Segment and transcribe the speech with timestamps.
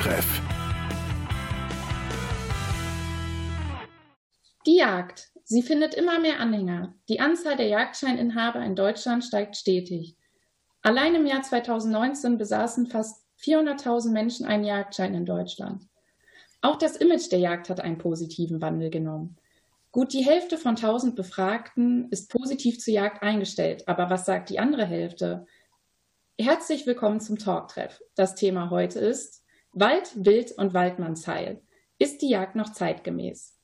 [0.00, 0.40] Talktreff.
[4.66, 5.28] Die Jagd.
[5.44, 6.94] Sie findet immer mehr Anhänger.
[7.08, 10.16] Die Anzahl der Jagdscheininhaber in Deutschland steigt stetig.
[10.82, 15.86] Allein im Jahr 2019 besaßen fast 400.000 Menschen einen Jagdschein in Deutschland.
[16.62, 19.36] Auch das Image der Jagd hat einen positiven Wandel genommen.
[19.92, 23.86] Gut die Hälfte von 1000 Befragten ist positiv zur Jagd eingestellt.
[23.88, 25.46] Aber was sagt die andere Hälfte?
[26.38, 28.00] Herzlich willkommen zum Talktreff.
[28.14, 29.40] Das Thema heute ist
[29.72, 31.62] Wald, Wild und Waldmannsheil.
[31.98, 33.56] Ist die Jagd noch zeitgemäß?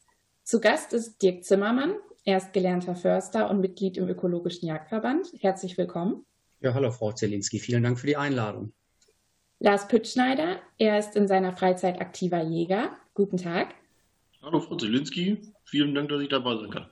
[0.45, 1.97] Zu Gast ist Dirk Zimmermann.
[2.25, 5.33] Er ist gelernter Förster und Mitglied im Ökologischen Jagdverband.
[5.41, 6.25] Herzlich willkommen.
[6.61, 7.59] Ja, hallo Frau Zelinski.
[7.59, 8.73] Vielen Dank für die Einladung.
[9.59, 10.61] Lars Püttschneider.
[10.79, 12.97] Er ist in seiner Freizeit aktiver Jäger.
[13.15, 13.75] Guten Tag.
[14.43, 15.53] Hallo Frau Zelinski.
[15.65, 16.89] Vielen Dank, dass ich dabei sein kann.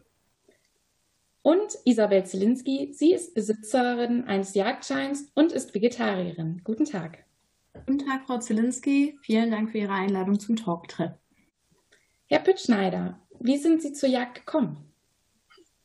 [1.42, 2.92] Und Isabel Zelinski.
[2.92, 6.62] Sie ist Besitzerin eines Jagdscheins und ist Vegetarierin.
[6.64, 7.24] Guten Tag.
[7.74, 9.18] Guten Tag, Frau Zelinski.
[9.22, 11.12] Vielen Dank für Ihre Einladung zum Talktreff.
[12.26, 14.92] Herr Püttschneider, wie sind Sie zur Jagd gekommen?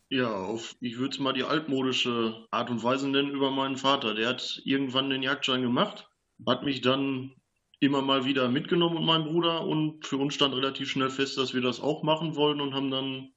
[0.09, 4.13] Ja, auf, ich würde es mal die altmodische Art und Weise nennen über meinen Vater.
[4.13, 6.07] Der hat irgendwann den Jagdschein gemacht,
[6.47, 7.35] hat mich dann
[7.79, 11.53] immer mal wieder mitgenommen und meinen Bruder und für uns stand relativ schnell fest, dass
[11.53, 13.33] wir das auch machen wollen und haben dann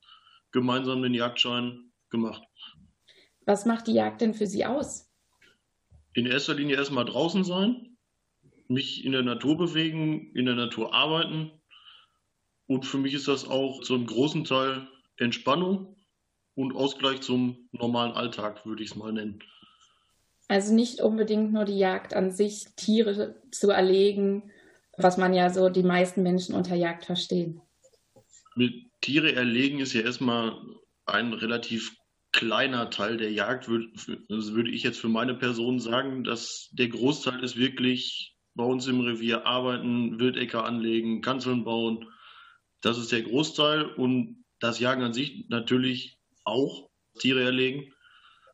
[0.50, 2.42] gemeinsam den Jagdschein gemacht.
[3.46, 5.10] Was macht die Jagd denn für Sie aus?
[6.14, 7.91] In erster Linie erstmal draußen sein,
[8.72, 11.50] mich in der Natur bewegen, in der Natur arbeiten
[12.66, 15.96] und für mich ist das auch zu einem großen Teil Entspannung
[16.54, 19.42] und Ausgleich zum normalen Alltag, würde ich es mal nennen.
[20.48, 24.50] Also nicht unbedingt nur die Jagd an sich, Tiere zu erlegen,
[24.96, 27.60] was man ja so die meisten Menschen unter Jagd verstehen.
[28.54, 30.54] Mit Tiere erlegen ist ja erstmal
[31.06, 31.96] ein relativ
[32.32, 33.68] kleiner Teil der Jagd,
[34.28, 38.86] das würde ich jetzt für meine Person sagen, dass der Großteil ist wirklich bei uns
[38.86, 42.06] im Revier arbeiten, Wildäcker anlegen, Kanzeln bauen,
[42.81, 47.92] das ist der Großteil und das Jagen an sich natürlich auch Tiere erlegen,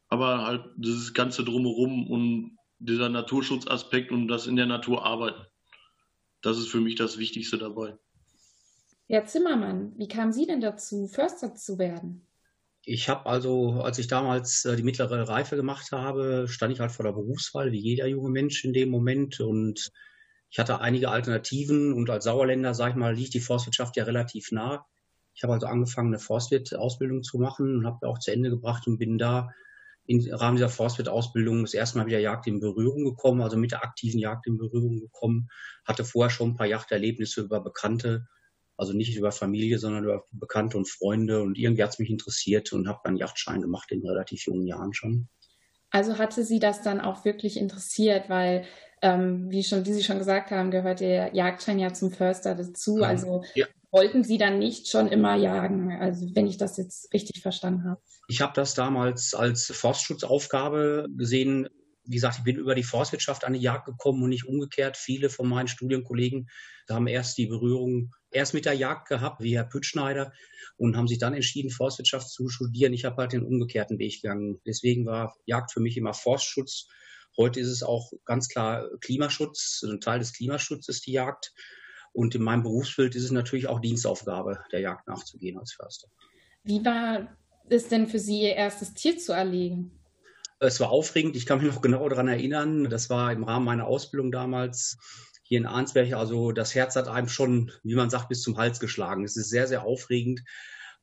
[0.08, 5.44] aber halt dieses ganze drumherum und dieser Naturschutzaspekt und das in der Natur arbeiten.
[6.42, 7.98] Das ist für mich das Wichtigste dabei.
[9.08, 12.27] Herr Zimmermann, wie kamen Sie denn dazu, Förster zu werden?
[12.90, 16.90] Ich habe also, als ich damals äh, die mittlere Reife gemacht habe, stand ich halt
[16.90, 19.90] vor der Berufswahl, wie jeder junge Mensch in dem Moment und
[20.48, 24.52] ich hatte einige Alternativen und als Sauerländer, sag ich mal, liegt die Forstwirtschaft ja relativ
[24.52, 24.86] nah.
[25.34, 28.96] Ich habe also angefangen, eine Forstwirt-Ausbildung zu machen und habe auch zu Ende gebracht und
[28.96, 29.50] bin da
[30.06, 33.84] im Rahmen dieser Forstwirt-Ausbildung das erste Mal wieder Jagd in Berührung gekommen, also mit der
[33.84, 35.50] aktiven Jagd in Berührung gekommen.
[35.84, 38.26] Hatte vorher schon ein paar Jagderlebnisse über Bekannte,
[38.78, 41.42] also nicht über Familie, sondern über Bekannte und Freunde.
[41.42, 44.94] Und irgendwie hat es mich interessiert und habe dann Yachtschein gemacht in relativ jungen Jahren
[44.94, 45.28] schon.
[45.90, 48.64] Also hatte Sie das dann auch wirklich interessiert, weil
[49.02, 52.96] ähm, wie, schon, wie Sie schon gesagt haben, gehört der Jagdschein ja zum Förster dazu.
[52.96, 53.02] Mhm.
[53.02, 53.66] Also ja.
[53.90, 58.00] wollten Sie dann nicht schon immer jagen, also wenn ich das jetzt richtig verstanden habe.
[58.28, 61.68] Ich habe das damals als Forstschutzaufgabe gesehen.
[62.08, 64.96] Wie gesagt, ich bin über die Forstwirtschaft an die Jagd gekommen und nicht umgekehrt.
[64.96, 66.48] Viele von meinen Studienkollegen
[66.88, 70.32] haben erst die Berührung erst mit der Jagd gehabt, wie Herr Püttschneider,
[70.76, 72.92] und haben sich dann entschieden, Forstwirtschaft zu studieren.
[72.92, 74.60] Ich habe halt den umgekehrten Weg gegangen.
[74.66, 76.88] Deswegen war Jagd für mich immer Forstschutz
[77.38, 81.54] Heute ist es auch ganz klar Klimaschutz, ein Teil des Klimaschutzes die Jagd.
[82.12, 86.08] Und in meinem Berufsbild ist es natürlich auch Dienstaufgabe, der Jagd nachzugehen als Förster.
[86.64, 87.36] Wie war
[87.68, 89.97] es denn für Sie, Ihr erstes Tier zu erlegen?
[90.60, 91.36] Es war aufregend.
[91.36, 92.90] Ich kann mich noch genau daran erinnern.
[92.90, 94.98] Das war im Rahmen meiner Ausbildung damals
[95.42, 96.12] hier in Arnsberg.
[96.12, 99.24] Also das Herz hat einem schon, wie man sagt, bis zum Hals geschlagen.
[99.24, 100.42] Es ist sehr, sehr aufregend.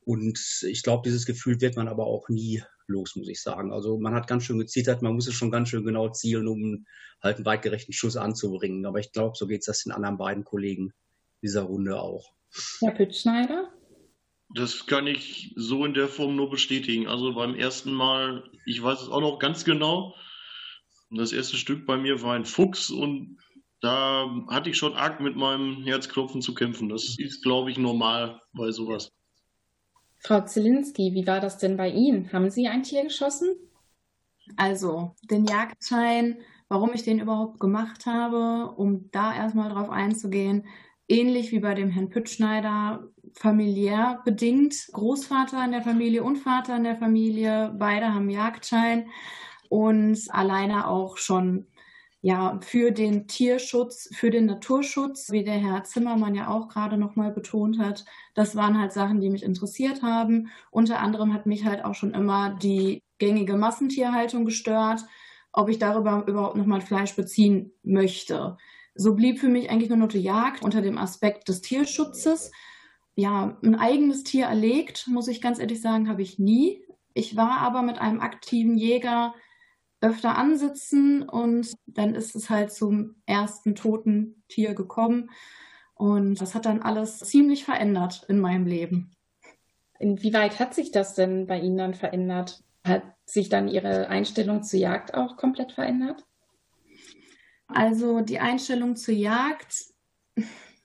[0.02, 3.74] Und ich glaube, dieses Gefühl wird man aber auch nie los, muss ich sagen.
[3.74, 6.86] Also man hat ganz schön gezittert, man muss es schon ganz schön genau zielen, um
[7.24, 8.86] halt einen weitgerechten Schuss anzubringen.
[8.86, 10.94] Aber ich glaube, so geht es das den anderen beiden Kollegen
[11.42, 12.34] dieser Runde auch.
[12.80, 13.74] Herr Püttschneider?
[14.56, 17.08] Das kann ich so in der Form nur bestätigen.
[17.08, 20.16] Also beim ersten Mal, ich weiß es auch noch ganz genau,
[21.12, 23.38] das erste Stück bei mir war ein Fuchs und
[23.82, 26.88] da hatte ich schon arg mit meinem Herzklopfen zu kämpfen.
[26.88, 29.12] Das ist, glaube ich, normal bei sowas.
[30.20, 32.32] Frau Zielinski, wie war das denn bei Ihnen?
[32.32, 33.58] Haben Sie ein Tier geschossen?
[34.56, 40.66] Also, den Jagdschein, warum ich den überhaupt gemacht habe, um da erstmal drauf einzugehen,
[41.08, 44.88] ähnlich wie bei dem Herrn Püttschneider, familiär bedingt.
[44.94, 49.10] Großvater in der Familie und Vater in der Familie, beide haben Jagdschein
[49.70, 51.68] und alleine auch schon
[52.26, 57.32] ja, für den Tierschutz, für den Naturschutz, wie der Herr Zimmermann ja auch gerade nochmal
[57.32, 58.04] betont hat.
[58.34, 60.50] Das waren halt Sachen, die mich interessiert haben.
[60.72, 65.06] Unter anderem hat mich halt auch schon immer die gängige Massentierhaltung gestört,
[65.54, 68.58] ob ich darüber überhaupt nochmal Fleisch beziehen möchte.
[68.96, 72.52] So blieb für mich eigentlich nur noch die Jagd unter dem Aspekt des Tierschutzes.
[73.16, 76.82] Ja, ein eigenes Tier erlegt, muss ich ganz ehrlich sagen, habe ich nie.
[77.14, 79.36] Ich war aber mit einem aktiven Jäger
[80.02, 85.30] öfter ansitzen und dann ist es halt zum ersten toten Tier gekommen.
[85.94, 89.16] Und das hat dann alles ziemlich verändert in meinem Leben.
[90.00, 92.64] Inwieweit hat sich das denn bei Ihnen dann verändert?
[92.86, 96.25] Hat sich dann Ihre Einstellung zur Jagd auch komplett verändert?
[97.68, 99.86] Also die Einstellung zur Jagd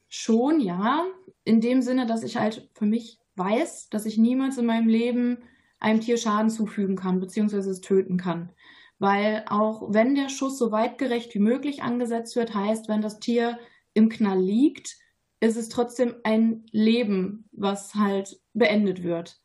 [0.09, 1.05] schon, ja.
[1.44, 5.38] In dem Sinne, dass ich halt für mich weiß, dass ich niemals in meinem Leben
[5.79, 8.50] einem Tier Schaden zufügen kann, beziehungsweise es töten kann.
[8.99, 13.59] Weil auch wenn der Schuss so weitgerecht wie möglich angesetzt wird, heißt, wenn das Tier
[13.94, 14.97] im Knall liegt,
[15.41, 19.41] ist es trotzdem ein Leben, was halt beendet wird.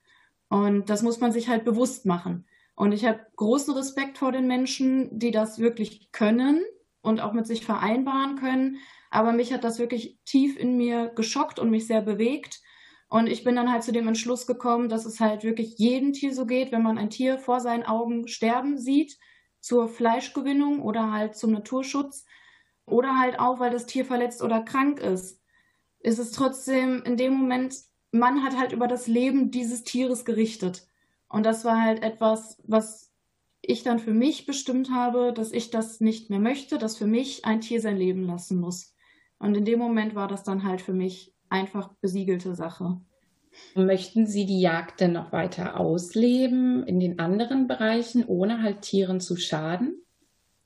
[0.50, 2.46] Und das muss man sich halt bewusst machen.
[2.76, 6.62] Und ich habe großen Respekt vor den Menschen, die das wirklich können
[7.06, 8.78] und auch mit sich vereinbaren können.
[9.10, 12.62] Aber mich hat das wirklich tief in mir geschockt und mich sehr bewegt.
[13.08, 16.34] Und ich bin dann halt zu dem Entschluss gekommen, dass es halt wirklich jedem Tier
[16.34, 19.18] so geht, wenn man ein Tier vor seinen Augen sterben sieht,
[19.62, 22.26] zur Fleischgewinnung oder halt zum Naturschutz
[22.86, 25.42] oder halt auch, weil das Tier verletzt oder krank ist,
[26.00, 27.76] ist es trotzdem in dem Moment,
[28.12, 30.88] man hat halt über das Leben dieses Tieres gerichtet.
[31.30, 33.05] Und das war halt etwas, was
[33.68, 37.46] ich dann für mich bestimmt habe, dass ich das nicht mehr möchte, dass für mich
[37.46, 38.96] ein Tier sein Leben lassen muss.
[39.40, 43.00] Und in dem Moment war das dann halt für mich einfach besiegelte Sache.
[43.74, 49.20] Möchten Sie die Jagd denn noch weiter ausleben in den anderen Bereichen, ohne halt Tieren
[49.20, 50.02] zu schaden?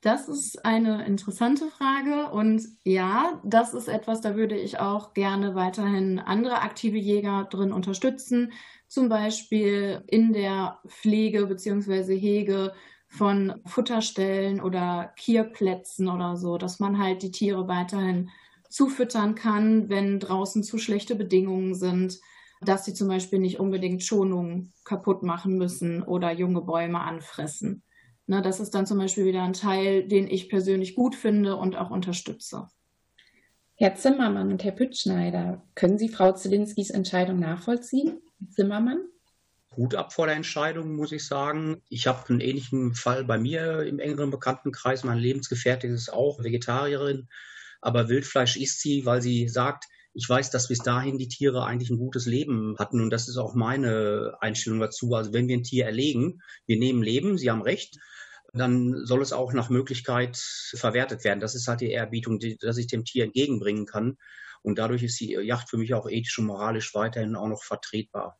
[0.00, 5.54] Das ist eine interessante Frage und ja, das ist etwas, da würde ich auch gerne
[5.54, 8.52] weiterhin andere aktive Jäger drin unterstützen,
[8.90, 12.18] zum Beispiel in der Pflege bzw.
[12.18, 12.74] Hege
[13.08, 18.30] von Futterstellen oder Kierplätzen oder so, dass man halt die Tiere weiterhin
[18.68, 22.18] zufüttern kann, wenn draußen zu schlechte Bedingungen sind,
[22.60, 27.84] dass sie zum Beispiel nicht unbedingt Schonungen kaputt machen müssen oder junge Bäume anfressen.
[28.26, 31.76] Ne, das ist dann zum Beispiel wieder ein Teil, den ich persönlich gut finde und
[31.76, 32.68] auch unterstütze.
[33.80, 38.20] Herr Zimmermann und Herr Püttschneider, können Sie Frau Zelinskis Entscheidung nachvollziehen?
[38.50, 38.98] Zimmermann?
[39.74, 41.80] Hut ab vor der Entscheidung, muss ich sagen.
[41.88, 45.02] Ich habe einen ähnlichen Fall bei mir im engeren Bekanntenkreis.
[45.02, 47.28] Meine Lebensgefährtin ist auch Vegetarierin,
[47.80, 51.88] aber Wildfleisch isst sie, weil sie sagt, ich weiß, dass bis dahin die Tiere eigentlich
[51.88, 55.14] ein gutes Leben hatten und das ist auch meine Einstellung dazu.
[55.14, 57.96] Also wenn wir ein Tier erlegen, wir nehmen Leben, Sie haben recht,
[58.52, 61.40] dann soll es auch nach Möglichkeit verwertet werden.
[61.40, 64.16] Das ist halt die Ehrbietung, die, dass ich dem Tier entgegenbringen kann.
[64.62, 68.38] Und dadurch ist die Yacht für mich auch ethisch und moralisch weiterhin auch noch vertretbar.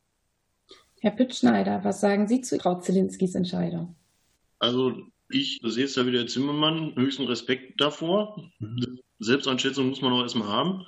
[1.01, 3.97] Herr Pittschneider, was sagen Sie zu Frau Zelinskis Entscheidung?
[4.59, 4.95] Also
[5.31, 8.51] ich sehe es ja wieder Zimmermann, höchsten Respekt davor.
[8.59, 8.99] Mhm.
[9.19, 10.85] Selbsteinschätzung muss man auch erstmal haben.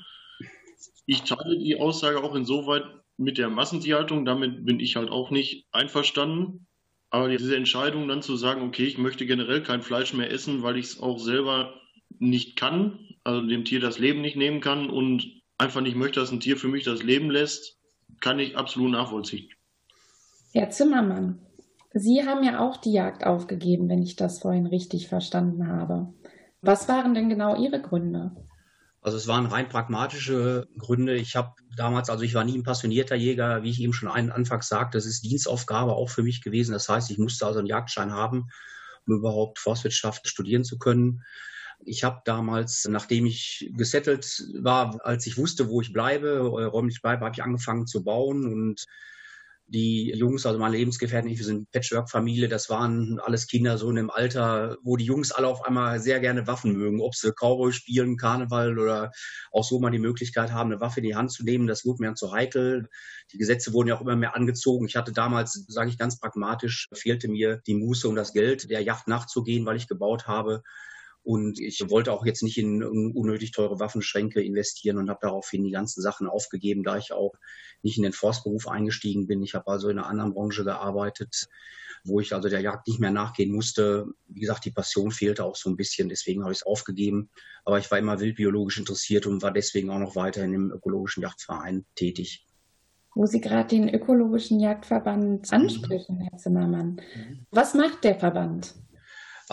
[1.06, 2.84] Ich teile die Aussage auch insoweit
[3.16, 4.24] mit der Massentierhaltung.
[4.24, 6.66] Damit bin ich halt auch nicht einverstanden.
[7.12, 10.78] Aber diese Entscheidung dann zu sagen, okay, ich möchte generell kein Fleisch mehr essen, weil
[10.78, 11.74] ich es auch selber
[12.18, 16.32] nicht kann, also dem Tier das Leben nicht nehmen kann und einfach nicht möchte, dass
[16.32, 17.78] ein Tier für mich das Leben lässt,
[18.20, 19.50] kann ich absolut nachvollziehen.
[20.54, 21.38] Herr Zimmermann,
[21.92, 26.14] Sie haben ja auch die Jagd aufgegeben, wenn ich das vorhin richtig verstanden habe.
[26.62, 28.32] Was waren denn genau Ihre Gründe?
[29.02, 31.16] Also es waren rein pragmatische Gründe.
[31.16, 34.30] Ich habe damals, also ich war nie ein passionierter Jäger, wie ich eben schon einen
[34.30, 36.72] anfangs sagte, das ist Dienstaufgabe auch für mich gewesen.
[36.72, 38.46] Das heißt, ich musste also einen Jagdschein haben,
[39.06, 41.24] um überhaupt Forstwirtschaft studieren zu können.
[41.84, 47.02] Ich habe damals, nachdem ich gesettelt war, als ich wusste, wo ich bleibe, äh, räumlich
[47.02, 48.86] bleibe, habe ich angefangen zu bauen und
[49.72, 54.10] die Jungs, also meine Lebensgefährten, wir sind Patchwork-Familie, das waren alles Kinder so in dem
[54.10, 58.18] Alter, wo die Jungs alle auf einmal sehr gerne Waffen mögen, ob sie Cowboy spielen,
[58.18, 59.12] Karneval oder
[59.50, 61.66] auch so mal die Möglichkeit haben, eine Waffe in die Hand zu nehmen.
[61.66, 62.88] Das wurde mir dann zu heikel.
[63.32, 64.86] Die Gesetze wurden ja auch immer mehr angezogen.
[64.86, 68.82] Ich hatte damals, sage ich ganz pragmatisch, fehlte mir die Muße und das Geld, der
[68.82, 70.62] Yacht nachzugehen, weil ich gebaut habe.
[71.24, 75.70] Und ich wollte auch jetzt nicht in unnötig teure Waffenschränke investieren und habe daraufhin die
[75.70, 77.34] ganzen Sachen aufgegeben, da ich auch
[77.82, 79.42] nicht in den Forstberuf eingestiegen bin.
[79.42, 81.48] Ich habe also in einer anderen Branche gearbeitet,
[82.04, 84.06] wo ich also der Jagd nicht mehr nachgehen musste.
[84.26, 87.30] Wie gesagt, die Passion fehlte auch so ein bisschen, deswegen habe ich es aufgegeben.
[87.64, 91.84] Aber ich war immer wildbiologisch interessiert und war deswegen auch noch weiterhin im ökologischen Jagdverein
[91.94, 92.44] tätig.
[93.14, 97.00] Wo Sie gerade den ökologischen Jagdverband ansprechen, Herr Zimmermann.
[97.14, 97.46] Mhm.
[97.50, 98.74] Was macht der Verband?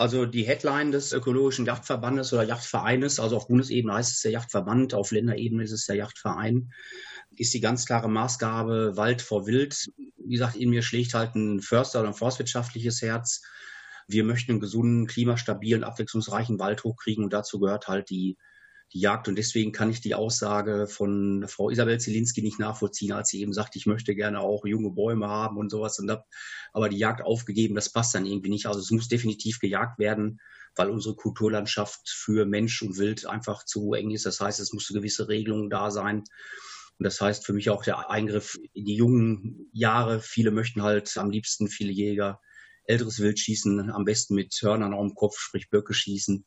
[0.00, 4.94] Also die Headline des ökologischen Yachtverbandes oder Yachtvereines, also auf Bundesebene heißt es der Yachtverband,
[4.94, 6.72] auf Länderebene ist es der Yachtverein,
[7.36, 9.90] ist die ganz klare Maßgabe Wald vor Wild.
[10.16, 13.42] Wie gesagt, in mir schlägt halt ein Förster oder ein forstwirtschaftliches Herz.
[14.08, 18.38] Wir möchten einen gesunden, klimastabilen, abwechslungsreichen Wald hochkriegen und dazu gehört halt die
[18.92, 19.28] die Jagd.
[19.28, 23.52] Und deswegen kann ich die Aussage von Frau Isabel Zielinski nicht nachvollziehen, als sie eben
[23.52, 26.24] sagt, ich möchte gerne auch junge Bäume haben und sowas und habe
[26.72, 27.74] aber die Jagd aufgegeben.
[27.74, 28.66] Das passt dann irgendwie nicht.
[28.66, 30.40] Also es muss definitiv gejagt werden,
[30.74, 34.26] weil unsere Kulturlandschaft für Mensch und Wild einfach zu eng ist.
[34.26, 36.24] Das heißt, es muss eine gewisse Regelung da sein.
[36.98, 40.20] Und das heißt für mich auch der Eingriff in die jungen Jahre.
[40.20, 42.40] Viele möchten halt am liebsten, viele Jäger,
[42.84, 46.44] älteres Wild schießen, am besten mit Hörnern auf dem Kopf, sprich Böcke schießen.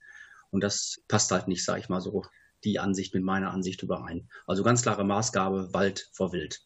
[0.53, 2.23] Und das passt halt nicht, sage ich mal so,
[2.63, 4.29] die Ansicht mit meiner Ansicht überein.
[4.45, 6.61] Also ganz klare Maßgabe, Wald vor Wild.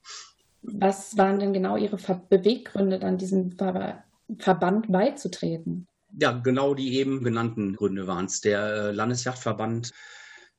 [0.61, 1.95] Was waren denn genau Ihre
[2.29, 4.03] Beweggründe, dann diesem Ver
[4.39, 5.87] Verband beizutreten?
[6.19, 8.41] Ja, genau die eben genannten Gründe waren es.
[8.41, 9.93] Der äh, Landesjachtverband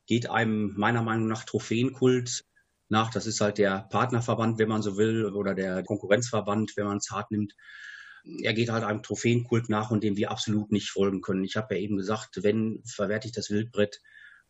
[0.07, 2.47] geht einem meiner Meinung nach Trophäenkult
[2.89, 3.11] nach.
[3.11, 7.11] Das ist halt der Partnerverband, wenn man so will, oder der Konkurrenzverband, wenn man es
[7.11, 7.55] hart nimmt
[8.43, 11.45] er geht halt einem Trophäenkult nach und dem wir absolut nicht folgen können.
[11.45, 14.01] Ich habe ja eben gesagt, wenn verwerte ich das Wildbrett,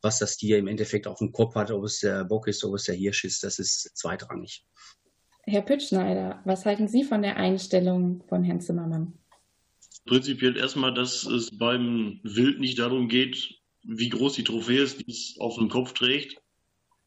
[0.01, 2.75] was das Tier im Endeffekt auf dem Kopf hat, ob es der Bock ist, ob
[2.75, 4.65] es der Hirsch ist, das ist zweitrangig.
[5.43, 9.15] Herr Püttschneider, was halten Sie von der Einstellung von Herrn Zimmermann?
[10.07, 15.11] Prinzipiell erstmal, dass es beim Wild nicht darum geht, wie groß die Trophäe ist, die
[15.11, 16.37] es auf dem Kopf trägt,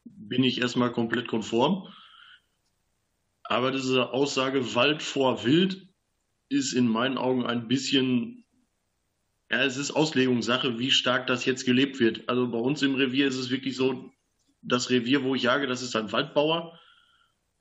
[0.04, 1.88] bin ich erstmal komplett konform.
[3.44, 5.91] Aber diese Aussage Wald vor Wild
[6.52, 8.44] ist in meinen Augen ein bisschen,
[9.50, 12.28] ja, es ist Auslegungssache, wie stark das jetzt gelebt wird.
[12.28, 14.12] Also bei uns im Revier ist es wirklich so,
[14.62, 16.78] das Revier, wo ich jage, das ist ein Waldbauer.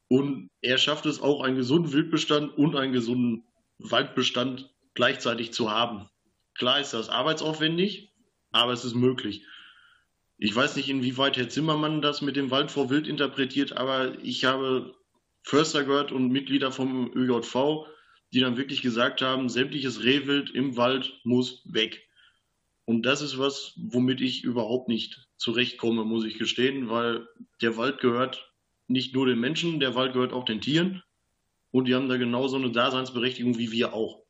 [0.07, 3.43] Und er schafft es auch, einen gesunden Wildbestand und einen gesunden
[3.79, 6.09] Waldbestand gleichzeitig zu haben.
[6.53, 8.11] Klar ist das arbeitsaufwendig,
[8.51, 9.45] aber es ist möglich.
[10.37, 14.43] Ich weiß nicht, inwieweit Herr Zimmermann das mit dem Wald vor Wild interpretiert, aber ich
[14.45, 14.95] habe
[15.43, 17.87] Förster gehört und Mitglieder vom ÖJV,
[18.33, 22.07] die dann wirklich gesagt haben, sämtliches Rehwild im Wald muss weg.
[22.85, 27.27] Und das ist was, womit ich überhaupt nicht zurechtkomme, muss ich gestehen, weil
[27.61, 28.51] der Wald gehört
[28.87, 31.03] nicht nur den Menschen, der Wald gehört auch den Tieren.
[31.71, 34.23] Und die haben da genauso eine Daseinsberechtigung wie wir auch.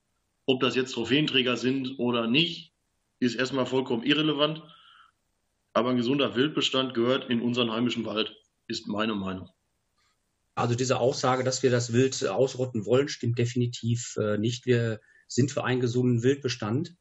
[0.45, 2.73] Ob das jetzt Trophäenträger sind oder nicht,
[3.19, 4.61] ist erstmal vollkommen irrelevant.
[5.73, 8.35] Aber ein gesunder Wildbestand gehört in unseren heimischen Wald,
[8.67, 9.49] ist meine Meinung.
[10.61, 14.67] Also diese Aussage, dass wir das Wild ausrotten wollen, stimmt definitiv äh, nicht.
[14.67, 16.93] Wir sind für einen gesunden Wildbestand.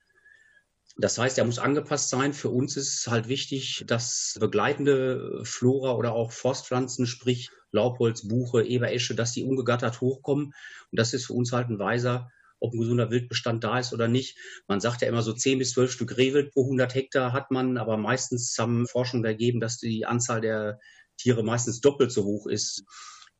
[0.96, 2.32] Das heißt, er muss angepasst sein.
[2.32, 9.14] Für uns ist halt wichtig, dass begleitende Flora oder auch Forstpflanzen, sprich Laubholz, Buche, Eberesche,
[9.14, 10.46] dass die ungegattert hochkommen.
[10.46, 14.08] Und das ist für uns halt ein Weiser, ob ein gesunder Wildbestand da ist oder
[14.08, 14.38] nicht.
[14.68, 17.76] Man sagt ja immer so 10 bis 12 Stück Rehwild pro 100 Hektar hat man,
[17.76, 20.80] aber meistens haben Forschungen ergeben, dass die Anzahl der
[21.18, 22.84] Tiere meistens doppelt so hoch ist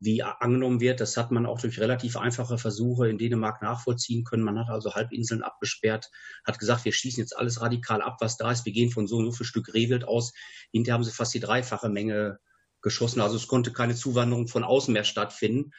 [0.01, 1.01] wie angenommen wird.
[1.01, 4.43] Das hat man auch durch relativ einfache Versuche in Dänemark nachvollziehen können.
[4.43, 6.11] Man hat also Halbinseln abgesperrt,
[6.47, 8.65] hat gesagt, wir schießen jetzt alles radikal ab, was da ist.
[8.65, 10.33] Wir gehen von so und so viel Stück Rehwild aus.
[10.73, 12.41] Hinterher haben sie fast die dreifache Menge
[12.81, 13.21] geschossen.
[13.21, 15.73] Also es konnte keine Zuwanderung von außen mehr stattfinden.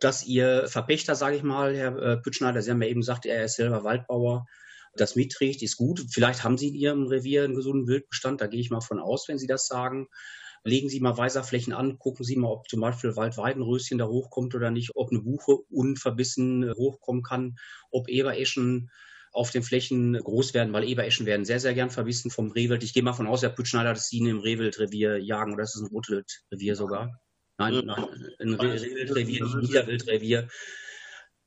[0.00, 3.44] Dass ihr Verpächter, sage ich mal, Herr äh, Pütschneider, Sie haben ja eben gesagt, er
[3.44, 4.46] ist selber Waldbauer,
[4.94, 6.02] das mitträgt, ist gut.
[6.10, 9.28] Vielleicht haben Sie in Ihrem Revier einen gesunden Wildbestand, da gehe ich mal von aus,
[9.28, 10.08] wenn Sie das sagen
[10.64, 14.70] legen Sie mal Weiserflächen an, gucken Sie mal, ob zum Beispiel Waldweidenröschen da hochkommt oder
[14.70, 17.56] nicht, ob eine Buche unverbissen hochkommen kann,
[17.90, 18.90] ob Ebereschen
[19.32, 22.82] auf den Flächen groß werden, weil Ebereschen werden sehr, sehr gern verbissen vom Rehwild.
[22.82, 25.76] Ich gehe mal von aus, Herr Pütschneider, dass Sie ihn im Rehwildrevier jagen oder ist
[25.76, 27.20] es ein Rotwildrevier sogar?
[27.58, 28.04] Nein, nein,
[28.40, 30.48] ein Rehwildrevier, nicht ein Niederwildrevier.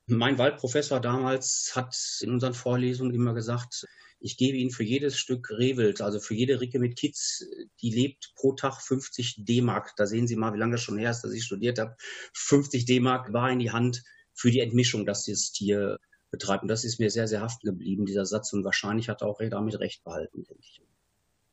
[0.05, 3.85] Mein Waldprofessor damals hat in unseren Vorlesungen immer gesagt,
[4.23, 7.45] ich gebe Ihnen für jedes Stück Rehwild, also für jede Ricke mit Kids,
[7.81, 9.95] die lebt pro Tag 50 D-Mark.
[9.97, 11.97] Da sehen Sie mal, wie lange das schon her ist, dass ich studiert habe.
[12.33, 14.01] 50 D-Mark war in die Hand
[14.33, 15.99] für die Entmischung, dass das Tier
[16.31, 16.63] betreibt.
[16.63, 18.53] Und das ist mir sehr, sehr haften geblieben, dieser Satz.
[18.53, 20.81] Und wahrscheinlich hat er auch damit recht behalten, denke ich.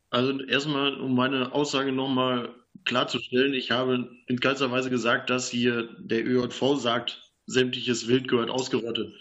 [0.09, 5.89] Also erstmal, um meine Aussage nochmal klarzustellen, ich habe in keinster Weise gesagt, dass hier
[5.99, 9.13] der ÖJV sagt, sämtliches Wild gehört ausgerottet.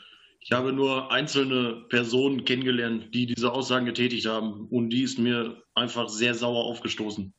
[0.43, 4.67] Ich habe nur einzelne Personen kennengelernt, die diese Aussagen getätigt haben.
[4.69, 7.35] Und die ist mir einfach sehr sauer aufgestoßen.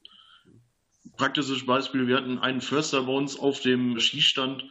[1.18, 4.64] Praktisches Beispiel, wir hatten einen Förster bei uns auf dem Schießstand,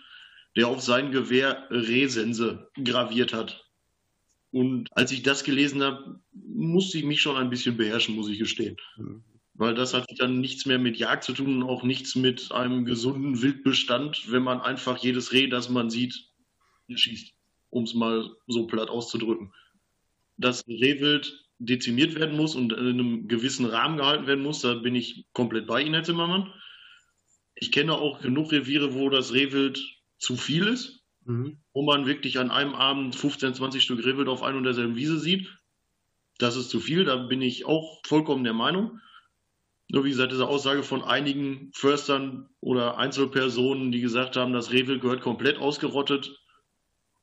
[0.57, 3.65] der auf sein Gewehr Rehsense graviert hat.
[4.53, 8.39] Und als ich das gelesen habe, musste ich mich schon ein bisschen beherrschen, muss ich
[8.39, 8.77] gestehen.
[9.55, 12.85] Weil das hat dann nichts mehr mit Jagd zu tun und auch nichts mit einem
[12.85, 16.15] gesunden Wildbestand, wenn man einfach jedes Reh, das man sieht,
[16.93, 17.40] schießt
[17.71, 19.53] um es mal so platt auszudrücken.
[20.37, 24.95] Dass Rehwild dezimiert werden muss und in einem gewissen Rahmen gehalten werden muss, da bin
[24.95, 26.53] ich komplett bei Ihnen, Herr Zimmermann.
[27.55, 29.85] Ich kenne auch genug Reviere, wo das Rehwild
[30.19, 31.59] zu viel ist, mhm.
[31.75, 35.19] wo man wirklich an einem Abend 15, 20 Stück Rehwild auf ein und derselben Wiese
[35.19, 35.49] sieht.
[36.39, 38.99] Das ist zu viel, da bin ich auch vollkommen der Meinung.
[39.91, 45.03] Nur wie gesagt, diese Aussage von einigen Förstern oder Einzelpersonen, die gesagt haben, das Rehwild
[45.03, 46.41] gehört komplett ausgerottet,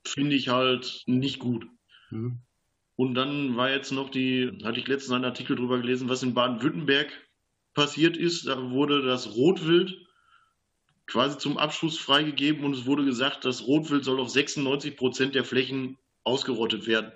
[0.07, 1.67] finde ich halt nicht gut.
[2.09, 2.39] Mhm.
[2.95, 6.33] Und dann war jetzt noch die, hatte ich letztens einen Artikel drüber gelesen, was in
[6.33, 7.11] Baden-Württemberg
[7.73, 8.47] passiert ist.
[8.47, 9.95] Da wurde das Rotwild
[11.05, 15.45] quasi zum Abschuss freigegeben und es wurde gesagt, das Rotwild soll auf 96 Prozent der
[15.45, 17.11] Flächen ausgerottet werden.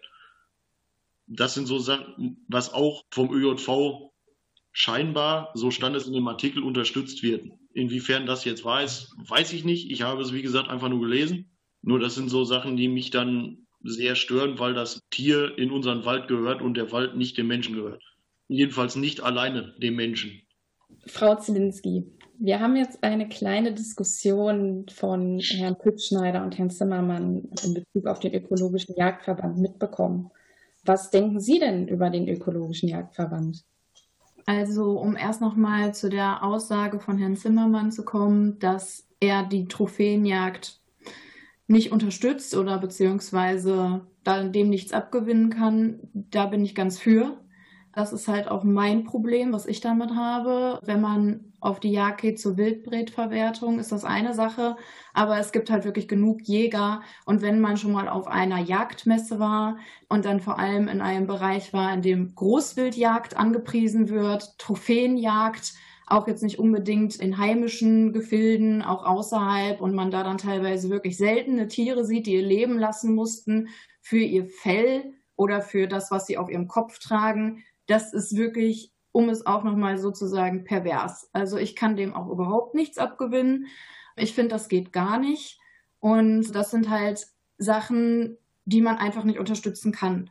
[1.28, 4.12] Das sind so Sachen, was auch vom ÖJV
[4.72, 7.46] scheinbar, so stand es in dem Artikel, unterstützt wird.
[7.74, 9.92] Inwiefern das jetzt weiß, weiß ich nicht.
[9.92, 11.51] Ich habe es, wie gesagt, einfach nur gelesen.
[11.82, 16.06] Nur das sind so Sachen, die mich dann sehr stören, weil das Tier in unseren
[16.06, 18.04] Wald gehört und der Wald nicht dem Menschen gehört.
[18.48, 20.42] Jedenfalls nicht alleine dem Menschen.
[21.08, 22.06] Frau Zielinski,
[22.38, 28.20] wir haben jetzt eine kleine Diskussion von Herrn Püttschneider und Herrn Zimmermann in Bezug auf
[28.20, 30.32] den Ökologischen Jagdverband mitbekommen.
[30.84, 33.64] Was denken Sie denn über den Ökologischen Jagdverband?
[34.46, 39.68] Also, um erst nochmal zu der Aussage von Herrn Zimmermann zu kommen, dass er die
[39.68, 40.81] Trophäenjagd
[41.72, 47.38] nicht unterstützt oder beziehungsweise dem nichts abgewinnen kann, da bin ich ganz für.
[47.94, 50.80] Das ist halt auch mein Problem, was ich damit habe.
[50.84, 54.78] Wenn man auf die Jagd geht zur Wildbretverwertung, ist das eine Sache.
[55.14, 57.02] Aber es gibt halt wirklich genug Jäger.
[57.26, 61.28] Und wenn man schon mal auf einer Jagdmesse war und dann vor allem in einem
[61.28, 65.74] Bereich war, in dem Großwildjagd angepriesen wird, Trophäenjagd,
[66.12, 71.18] auch jetzt nicht unbedingt in heimischen Gefilden, auch außerhalb und man da dann teilweise wirklich
[71.18, 73.70] seltene Tiere sieht, die ihr Leben lassen mussten
[74.02, 78.92] für ihr Fell oder für das, was sie auf ihrem Kopf tragen, das ist wirklich,
[79.12, 81.30] um es auch nochmal sozusagen pervers.
[81.34, 83.68] Also ich kann dem auch überhaupt nichts abgewinnen.
[84.16, 85.60] Ich finde, das geht gar nicht.
[86.00, 87.28] Und das sind halt
[87.58, 90.30] Sachen, die man einfach nicht unterstützen kann.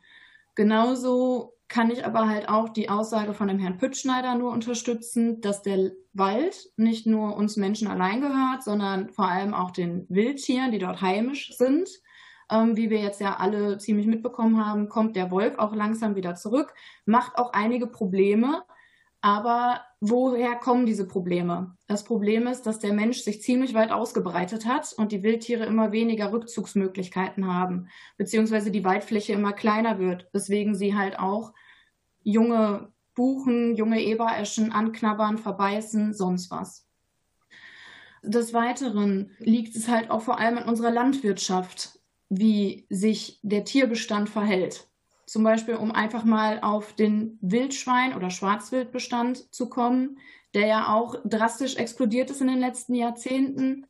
[0.54, 5.62] Genauso kann ich aber halt auch die Aussage von dem Herrn Püttschneider nur unterstützen, dass
[5.62, 10.80] der Wald nicht nur uns Menschen allein gehört, sondern vor allem auch den Wildtieren, die
[10.80, 11.88] dort heimisch sind.
[12.50, 16.34] Ähm, wie wir jetzt ja alle ziemlich mitbekommen haben, kommt der Wolf auch langsam wieder
[16.34, 16.74] zurück,
[17.06, 18.64] macht auch einige Probleme.
[19.20, 21.76] Aber woher kommen diese Probleme?
[21.86, 25.92] Das Problem ist, dass der Mensch sich ziemlich weit ausgebreitet hat und die Wildtiere immer
[25.92, 31.52] weniger Rückzugsmöglichkeiten haben, beziehungsweise die Waldfläche immer kleiner wird, weswegen sie halt auch
[32.22, 36.86] junge Buchen, junge Ebereschen anknabbern, verbeißen, sonst was.
[38.22, 44.30] Des Weiteren liegt es halt auch vor allem in unserer Landwirtschaft wie sich der Tierbestand
[44.30, 44.88] verhält.
[45.30, 50.18] Zum Beispiel, um einfach mal auf den Wildschwein- oder Schwarzwildbestand zu kommen,
[50.54, 53.86] der ja auch drastisch explodiert ist in den letzten Jahrzehnten,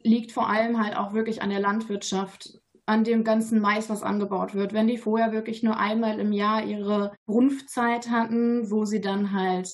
[0.00, 4.54] liegt vor allem halt auch wirklich an der Landwirtschaft, an dem ganzen Mais, was angebaut
[4.54, 4.72] wird.
[4.72, 9.70] Wenn die vorher wirklich nur einmal im Jahr ihre Runfzeit hatten, wo sie dann halt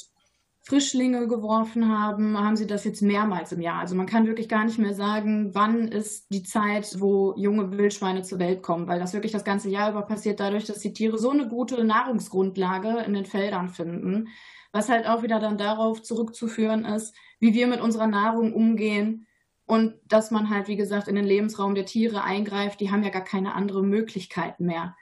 [0.69, 3.81] Frischlinge geworfen haben, haben sie das jetzt mehrmals im Jahr.
[3.81, 8.23] Also man kann wirklich gar nicht mehr sagen, wann ist die Zeit, wo junge Wildschweine
[8.23, 11.17] zur Welt kommen, weil das wirklich das ganze Jahr über passiert, dadurch, dass die Tiere
[11.17, 14.29] so eine gute Nahrungsgrundlage in den Feldern finden,
[14.71, 19.27] was halt auch wieder dann darauf zurückzuführen ist, wie wir mit unserer Nahrung umgehen
[19.65, 23.11] und dass man halt, wie gesagt, in den Lebensraum der Tiere eingreift, die haben ja
[23.11, 24.95] gar keine andere Möglichkeiten mehr.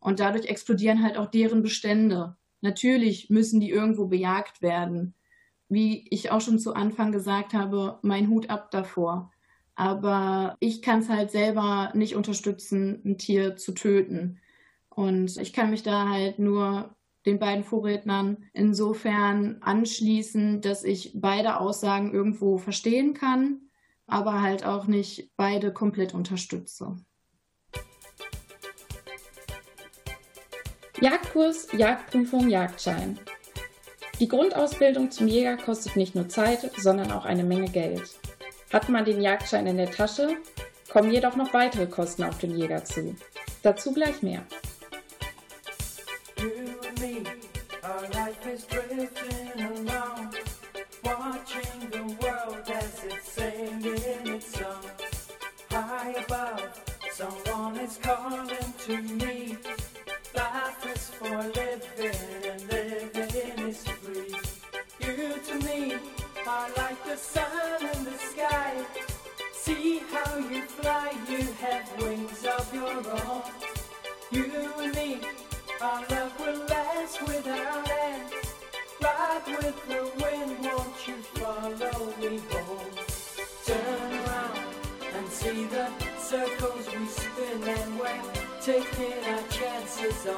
[0.00, 2.36] Und dadurch explodieren halt auch deren Bestände.
[2.64, 5.14] Natürlich müssen die irgendwo bejagt werden.
[5.68, 9.30] Wie ich auch schon zu Anfang gesagt habe, mein Hut ab davor.
[9.74, 14.40] Aber ich kann es halt selber nicht unterstützen, ein Tier zu töten.
[14.88, 16.96] Und ich kann mich da halt nur
[17.26, 23.60] den beiden Vorrednern insofern anschließen, dass ich beide Aussagen irgendwo verstehen kann,
[24.06, 26.96] aber halt auch nicht beide komplett unterstütze.
[31.04, 33.18] Jagdkurs, Jagdprüfung, Jagdschein.
[34.20, 38.00] Die Grundausbildung zum Jäger kostet nicht nur Zeit, sondern auch eine Menge Geld.
[38.72, 40.38] Hat man den Jagdschein in der Tasche,
[40.90, 43.14] kommen jedoch noch weitere Kosten auf den Jäger zu.
[43.62, 44.46] Dazu gleich mehr.
[48.96, 49.63] Someone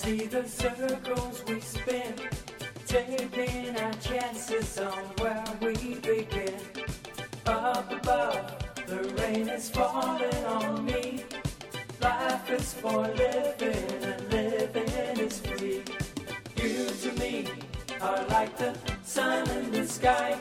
[0.00, 2.14] see the circles we spin,
[2.86, 6.54] taking our chances on where we begin.
[7.44, 8.50] Up above,
[8.86, 11.22] the rain is falling on me.
[12.00, 15.82] Life is for living, and living is free.
[16.56, 17.48] You to me
[18.00, 20.40] are like the sun in the sky.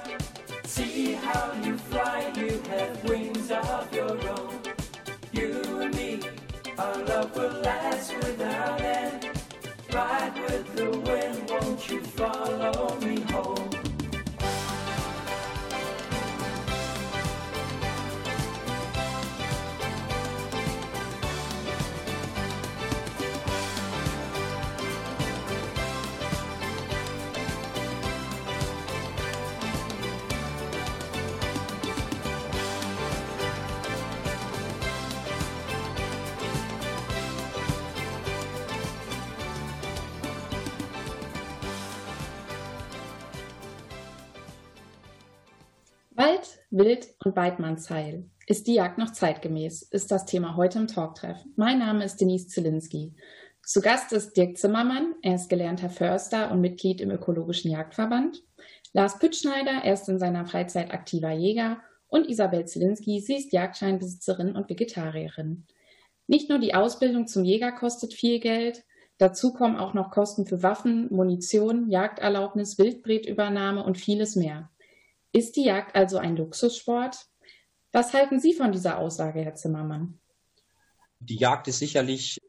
[0.63, 4.61] See how you fly, you have wings of your own.
[5.33, 6.21] You and me,
[6.77, 9.28] our love will last without end.
[9.99, 13.78] Ride with the wind, won't you follow me home?
[46.19, 48.29] Wald, Wild und Weidmannsheil.
[48.45, 49.83] Ist die Jagd noch zeitgemäß?
[49.83, 51.37] Ist das Thema heute im Talktreff.
[51.55, 53.15] Mein Name ist Denise Zielinski.
[53.63, 55.15] Zu Gast ist Dirk Zimmermann.
[55.21, 58.43] Er ist gelernter Förster und Mitglied im Ökologischen Jagdverband.
[58.91, 61.77] Lars Püttschneider, er ist in seiner Freizeit aktiver Jäger.
[62.09, 65.67] Und Isabel Zielinski, sie ist Jagdscheinbesitzerin und Vegetarierin.
[66.27, 68.83] Nicht nur die Ausbildung zum Jäger kostet viel Geld.
[69.19, 74.69] Dazu kommen auch noch Kosten für Waffen, Munition, Jagderlaubnis, Wildbretübernahme und vieles mehr.
[75.31, 77.25] Ist die Jagd also ein Luxussport?
[77.91, 80.19] Was halten Sie von dieser Aussage, Herr Zimmermann?
[81.19, 82.39] Die Jagd ist sicherlich,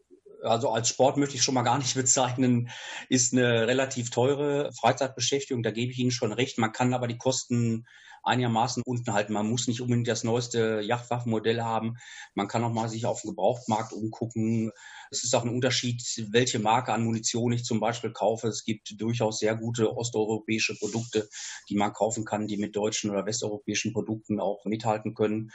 [0.42, 2.70] also als Sport möchte ich schon mal gar nicht bezeichnen,
[3.08, 5.62] ist eine relativ teure Freizeitbeschäftigung.
[5.62, 6.58] Da gebe ich Ihnen schon recht.
[6.58, 7.86] Man kann aber die Kosten
[8.22, 9.32] einigermaßen unten halten.
[9.32, 11.96] Man muss nicht unbedingt das neueste Yachtwaffenmodell haben.
[12.34, 14.72] Man kann auch mal sich auf dem Gebrauchtmarkt umgucken.
[15.10, 18.48] Es ist auch ein Unterschied, welche Marke an Munition ich zum Beispiel kaufe.
[18.48, 21.28] Es gibt durchaus sehr gute osteuropäische Produkte,
[21.68, 25.50] die man kaufen kann, die mit deutschen oder westeuropäischen Produkten auch mithalten können.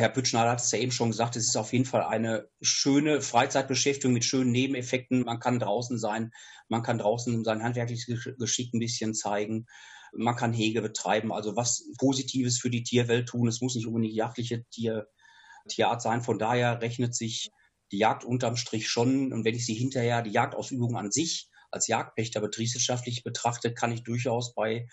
[0.00, 3.20] Herr Püttschneider hat es ja eben schon gesagt, es ist auf jeden Fall eine schöne
[3.20, 5.24] Freizeitbeschäftigung mit schönen Nebeneffekten.
[5.24, 6.30] Man kann draußen sein,
[6.68, 9.66] man kann draußen sein handwerkliches Geschick ein bisschen zeigen.
[10.12, 13.46] Man kann Hege betreiben, also was Positives für die Tierwelt tun.
[13.46, 15.06] Es muss nicht unbedingt jagdliche Tier,
[15.68, 16.22] Tierart sein.
[16.22, 17.50] Von daher rechnet sich
[17.92, 19.32] die Jagd unterm Strich schon.
[19.32, 24.02] Und wenn ich sie hinterher, die Jagdausübung an sich als Jagdpächter betriebswirtschaftlich betrachte, kann ich
[24.02, 24.88] durchaus bei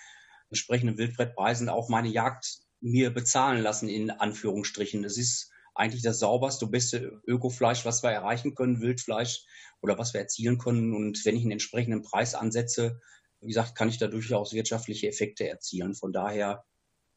[0.50, 5.04] entsprechenden Wildbrettpreisen auch meine Jagd mir bezahlen lassen, in Anführungsstrichen.
[5.04, 9.46] Es ist eigentlich das sauberste und beste Ökofleisch, was wir erreichen können, Wildfleisch
[9.82, 10.94] oder was wir erzielen können.
[10.94, 13.00] Und wenn ich einen entsprechenden Preis ansetze,
[13.42, 15.94] wie gesagt, kann ich da durchaus wirtschaftliche Effekte erzielen.
[15.94, 16.66] Von daher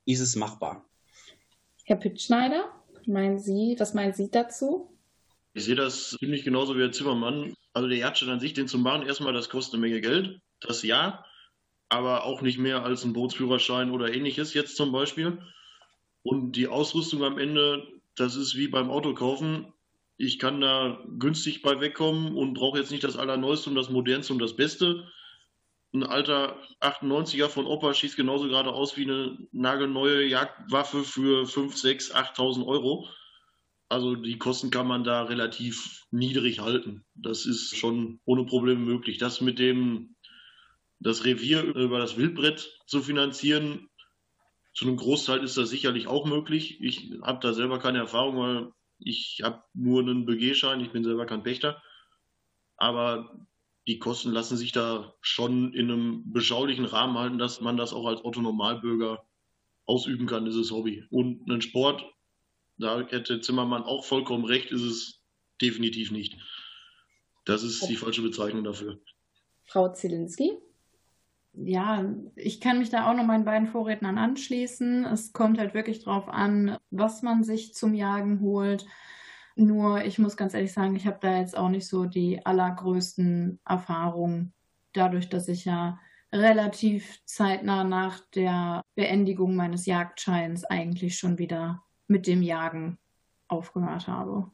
[0.04, 0.86] ist es machbar.
[1.84, 2.70] Herr Püttschneider,
[3.06, 4.96] meinen Sie, was meinen Sie dazu?
[5.54, 7.54] Ich sehe das ziemlich genauso wie Herr Zimmermann.
[7.72, 10.40] Also der Jagdschein an sich, den zu machen, erstmal, das kostet eine Menge Geld.
[10.60, 11.24] Das ja,
[11.88, 15.38] aber auch nicht mehr als ein Bootsführerschein oder ähnliches jetzt zum Beispiel.
[16.22, 19.72] Und die Ausrüstung am Ende, das ist wie beim Autokaufen.
[20.16, 24.32] Ich kann da günstig bei wegkommen und brauche jetzt nicht das Allerneueste und das Modernste
[24.32, 25.10] und das Beste.
[25.92, 31.76] Ein alter 98er von Opa schießt genauso gerade aus wie eine nagelneue Jagdwaffe für 5,
[31.76, 33.08] 6, 8.000 Euro.
[33.88, 37.04] Also die Kosten kann man da relativ niedrig halten.
[37.14, 39.18] Das ist schon ohne Probleme möglich.
[39.18, 40.14] Das mit dem,
[41.00, 43.89] das Revier über das Wildbrett zu finanzieren,
[44.80, 46.80] zu einem Großteil ist das sicherlich auch möglich.
[46.80, 51.26] Ich habe da selber keine Erfahrung, weil ich habe nur einen BG-Schein, ich bin selber
[51.26, 51.82] kein Pächter.
[52.78, 53.46] Aber
[53.86, 58.06] die Kosten lassen sich da schon in einem beschaulichen Rahmen halten, dass man das auch
[58.06, 59.22] als Otto Normalbürger
[59.84, 61.04] ausüben kann, dieses Hobby.
[61.10, 62.02] Und ein Sport,
[62.78, 65.22] da hätte Zimmermann auch vollkommen recht, ist es
[65.60, 66.38] definitiv nicht.
[67.44, 68.98] Das ist die falsche Bezeichnung dafür.
[69.64, 70.52] Frau Zielinski?
[71.52, 72.04] Ja,
[72.36, 75.04] ich kann mich da auch noch meinen beiden Vorrednern anschließen.
[75.04, 78.86] Es kommt halt wirklich drauf an, was man sich zum Jagen holt.
[79.56, 83.58] Nur, ich muss ganz ehrlich sagen, ich habe da jetzt auch nicht so die allergrößten
[83.64, 84.52] Erfahrungen,
[84.92, 85.98] dadurch, dass ich ja
[86.32, 92.98] relativ zeitnah nach der Beendigung meines Jagdscheins eigentlich schon wieder mit dem Jagen
[93.48, 94.50] aufgehört habe.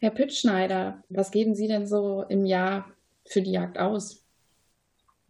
[0.00, 2.90] Herr Pittschneider, was geben Sie denn so im Jahr
[3.24, 4.23] für die Jagd aus?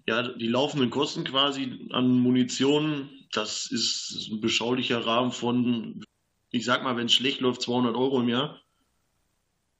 [0.06, 6.04] Ja, die laufenden Kosten quasi an Munition, das ist ein beschaulicher Rahmen von,
[6.50, 8.60] ich sag mal, wenn es schlecht läuft, 200 Euro im Jahr.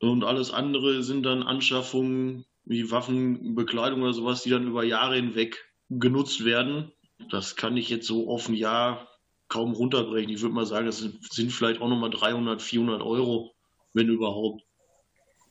[0.00, 5.16] Und alles andere sind dann Anschaffungen wie Waffen, Bekleidung oder sowas, die dann über Jahre
[5.16, 6.90] hinweg genutzt werden.
[7.30, 9.06] Das kann ich jetzt so auf ein Jahr
[9.48, 10.30] kaum runterbrechen.
[10.30, 13.54] Ich würde mal sagen, das sind vielleicht auch nochmal 300, 400 Euro,
[13.92, 14.62] wenn überhaupt.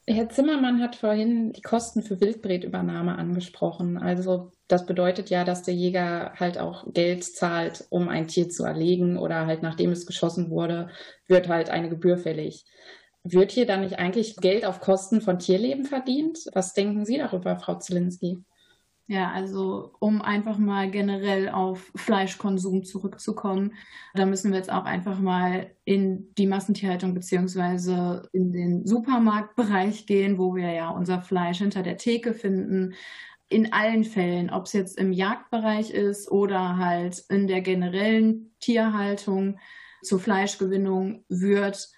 [0.06, 3.98] Herr Zimmermann hat vorhin die Kosten für Wildbretübernahme angesprochen.
[3.98, 8.66] Also das bedeutet ja, dass der Jäger halt auch Geld zahlt, um ein Tier zu
[8.66, 10.90] erlegen oder halt nachdem es geschossen wurde,
[11.28, 12.66] wird halt eine Gebühr fällig.
[13.24, 16.38] Wird hier dann nicht eigentlich Geld auf Kosten von Tierleben verdient?
[16.52, 18.44] Was denken Sie darüber, Frau Zielinski?
[19.08, 23.74] Ja, also um einfach mal generell auf Fleischkonsum zurückzukommen,
[24.14, 30.38] da müssen wir jetzt auch einfach mal in die Massentierhaltung beziehungsweise in den Supermarktbereich gehen,
[30.38, 32.94] wo wir ja unser Fleisch hinter der Theke finden.
[33.50, 39.60] In allen Fällen, ob es jetzt im Jagdbereich ist oder halt in der generellen Tierhaltung
[40.02, 41.90] zur Fleischgewinnung, wird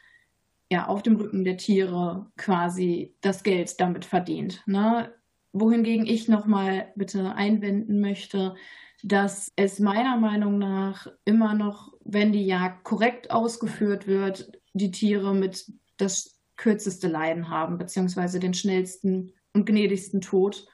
[0.71, 4.63] ja auf dem Rücken der Tiere quasi das Geld damit verdient.
[4.65, 5.13] Ne?
[5.55, 8.55] Wohingegen ich nochmal bitte einwenden möchte,
[9.03, 15.33] dass es meiner Meinung nach immer noch, wenn die Jagd korrekt ausgeführt wird, die Tiere
[15.33, 20.67] mit das kürzeste Leiden haben, beziehungsweise den schnellsten und gnädigsten Tod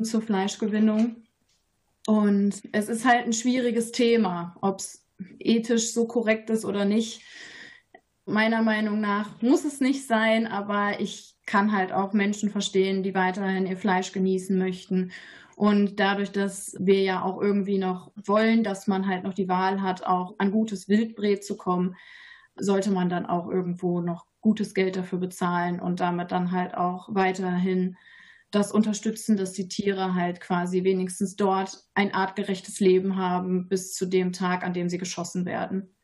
[0.00, 1.24] zur Fleischgewinnung.
[2.06, 5.04] Und es ist halt ein schwieriges Thema, ob es
[5.40, 7.22] ethisch so korrekt ist oder nicht.
[8.24, 13.14] Meiner Meinung nach muss es nicht sein, aber ich kann halt auch Menschen verstehen, die
[13.14, 15.12] weiterhin ihr Fleisch genießen möchten.
[15.56, 19.82] Und dadurch, dass wir ja auch irgendwie noch wollen, dass man halt noch die Wahl
[19.82, 21.96] hat, auch an gutes Wildbret zu kommen,
[22.56, 27.08] sollte man dann auch irgendwo noch gutes Geld dafür bezahlen und damit dann halt auch
[27.12, 27.96] weiterhin
[28.50, 34.06] das unterstützen, dass die Tiere halt quasi wenigstens dort ein artgerechtes Leben haben bis zu
[34.06, 35.94] dem Tag, an dem sie geschossen werden.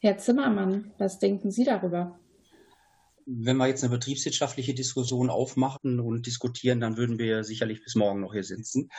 [0.00, 2.18] Herr Zimmermann, was denken Sie darüber?
[3.40, 8.20] Wenn wir jetzt eine betriebswirtschaftliche Diskussion aufmachen und diskutieren, dann würden wir sicherlich bis morgen
[8.20, 8.90] noch hier sitzen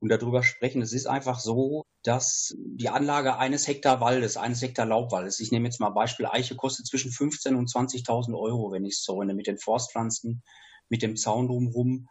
[0.00, 0.82] und darüber sprechen.
[0.82, 5.66] Es ist einfach so, dass die Anlage eines Hektar Waldes, eines Hektar Laubwaldes, ich nehme
[5.66, 9.46] jetzt mal Beispiel Eiche, kostet zwischen 15.000 und 20.000 Euro, wenn ich es zäune, mit
[9.46, 10.42] den Forstpflanzen,
[10.88, 12.08] mit dem Zaun drumherum.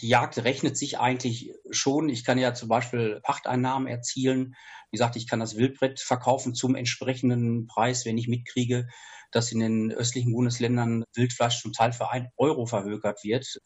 [0.00, 2.08] Die Jagd rechnet sich eigentlich schon.
[2.08, 4.54] Ich kann ja zum Beispiel Pachteinnahmen erzielen.
[4.90, 8.88] Wie gesagt, ich kann das Wildbrett verkaufen zum entsprechenden Preis, wenn ich mitkriege,
[9.30, 13.60] dass in den östlichen Bundesländern Wildfleisch zum Teil für ein Euro verhökert wird,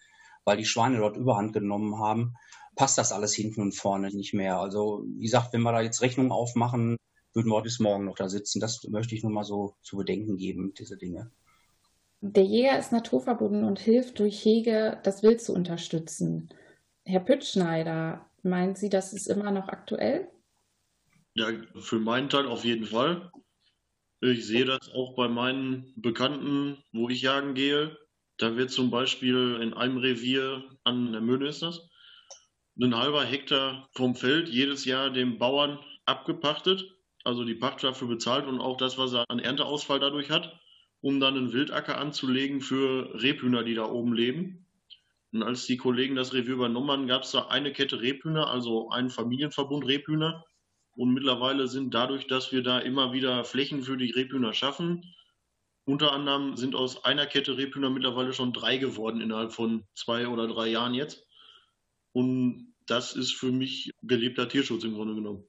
[0.44, 2.34] weil die Schweine dort Überhand genommen haben,
[2.76, 4.58] passt das alles hinten und vorne nicht mehr.
[4.58, 6.96] Also wie gesagt, wenn wir da jetzt Rechnungen aufmachen,
[7.32, 8.60] würden wir bis morgen noch da sitzen.
[8.60, 11.30] Das möchte ich nur mal so zu bedenken geben, diese Dinge.
[12.20, 16.48] Der Jäger ist naturverbunden und hilft durch Hege, das Wild zu unterstützen.
[17.04, 20.28] Herr Püttschneider, meinen Sie, das ist immer noch aktuell?
[21.34, 21.48] Ja,
[21.78, 23.30] für meinen Teil auf jeden Fall.
[24.20, 27.96] Ich sehe das auch bei meinen Bekannten, wo ich jagen gehe.
[28.38, 31.88] Da wird zum Beispiel in einem Revier an der Möhne ist das,
[32.80, 36.84] ein halber Hektar vom Feld jedes Jahr dem Bauern abgepachtet,
[37.24, 40.58] also die Pacht dafür bezahlt und auch das, was er an Ernteausfall dadurch hat,
[41.00, 44.66] um dann einen Wildacker anzulegen für Rebhühner, die da oben leben.
[45.32, 48.90] Und als die Kollegen das Revier übernommen haben, gab es da eine Kette Rebhühner, also
[48.90, 50.44] einen Familienverbund Rebhühner,
[50.96, 55.14] und mittlerweile sind dadurch, dass wir da immer wieder Flächen für die Rebhühner schaffen,
[55.84, 60.48] unter anderem sind aus einer Kette Rebhühner mittlerweile schon drei geworden innerhalb von zwei oder
[60.48, 61.24] drei Jahren jetzt.
[62.12, 65.44] Und das ist für mich gelebter Tierschutz im Grunde genommen.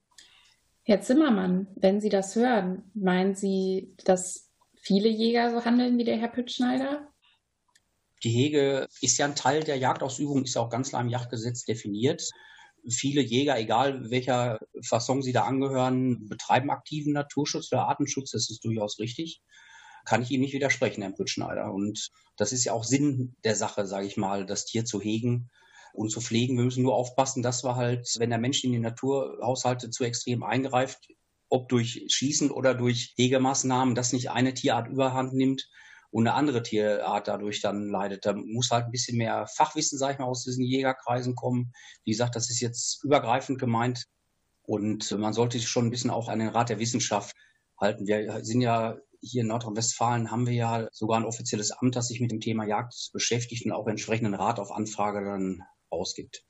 [0.84, 4.47] Herr Zimmermann, wenn Sie das hören, meinen Sie, dass
[4.88, 7.06] viele Jäger so handeln wie der Herr Püttschneider?
[8.24, 11.64] Die Hege ist ja ein Teil der Jagdausübung, ist ja auch ganz klar im Jagdgesetz
[11.64, 12.28] definiert
[12.90, 18.30] viele Jäger, egal welcher Fasson sie da angehören, betreiben aktiven Naturschutz oder Artenschutz.
[18.30, 19.40] Das ist durchaus richtig.
[20.04, 21.72] Kann ich Ihnen nicht widersprechen, Herr Püttschneider.
[21.72, 25.50] Und das ist ja auch Sinn der Sache, sage ich mal, das Tier zu hegen
[25.92, 26.56] und zu pflegen.
[26.56, 30.42] Wir müssen nur aufpassen, dass wir halt, wenn der Mensch in die Naturhaushalte zu extrem
[30.42, 31.08] eingreift,
[31.48, 35.68] ob durch Schießen oder durch Hegemaßnahmen, dass nicht eine Tierart überhand nimmt
[36.10, 38.24] und eine andere Tierart dadurch dann leidet.
[38.24, 41.72] Da muss halt ein bisschen mehr Fachwissen, sag ich mal, aus diesen Jägerkreisen kommen.
[42.04, 44.04] Wie gesagt, das ist jetzt übergreifend gemeint
[44.62, 47.34] und man sollte sich schon ein bisschen auch an den Rat der Wissenschaft
[47.78, 48.06] halten.
[48.06, 52.20] Wir sind ja hier in Nordrhein-Westfalen haben wir ja sogar ein offizielles Amt, das sich
[52.20, 56.44] mit dem Thema Jagd beschäftigt und auch entsprechenden Rat auf Anfrage dann ausgibt.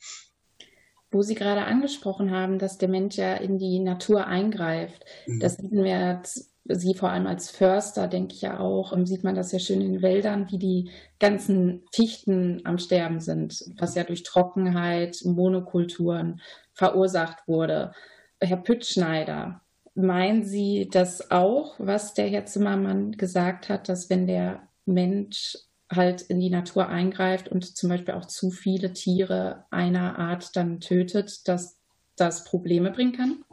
[1.11, 5.41] Wo Sie gerade angesprochen haben, dass der Mensch ja in die Natur eingreift, mhm.
[5.41, 6.23] das sehen wir
[6.71, 9.93] Sie vor allem als Förster, denke ich ja auch, sieht man das ja schön in
[9.93, 16.43] den Wäldern, wie die ganzen Fichten am Sterben sind, was ja durch Trockenheit, Monokulturen
[16.75, 17.93] verursacht wurde.
[18.39, 19.63] Herr Püttschneider,
[19.95, 25.57] meinen Sie das auch, was der Herr Zimmermann gesagt hat, dass wenn der Mensch
[25.91, 30.81] halt in die Natur eingreift und zum Beispiel auch zu viele Tiere einer Art dann
[30.81, 31.79] tötet, dass
[32.17, 33.45] das Probleme bringen kann?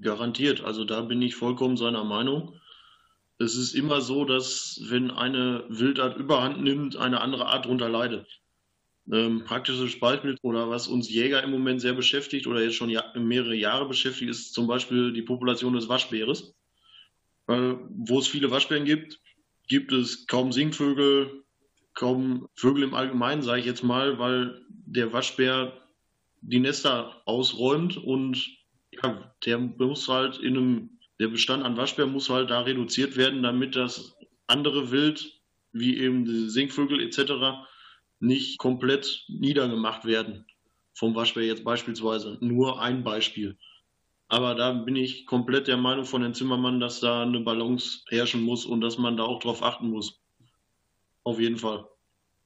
[0.00, 0.62] Garantiert.
[0.62, 2.54] Also da bin ich vollkommen seiner Meinung.
[3.38, 8.26] Es ist immer so, dass wenn eine Wildart überhand nimmt, eine andere Art darunter leidet.
[9.10, 13.54] Ähm, praktisches Beispiel oder was uns Jäger im Moment sehr beschäftigt oder jetzt schon mehrere
[13.54, 16.54] Jahre beschäftigt, ist zum Beispiel die Population des Waschbäres.
[17.46, 19.20] Äh, wo es viele Waschbären gibt,
[19.68, 21.44] gibt es kaum Singvögel,
[21.98, 25.72] kaum Vögel im Allgemeinen, sage ich jetzt mal, weil der Waschbär
[26.40, 28.56] die Nester ausräumt und
[28.92, 33.42] ja, der muss halt in einem, der Bestand an Waschbären muss halt da reduziert werden,
[33.42, 35.40] damit das andere Wild,
[35.72, 37.32] wie eben die Singvögel etc.,
[38.20, 40.46] nicht komplett niedergemacht werden.
[40.94, 42.38] Vom Waschbär jetzt beispielsweise.
[42.40, 43.58] Nur ein Beispiel.
[44.28, 48.42] Aber da bin ich komplett der Meinung von Herrn Zimmermann, dass da eine Balance herrschen
[48.42, 50.20] muss und dass man da auch drauf achten muss.
[51.28, 51.86] Auf jeden Fall.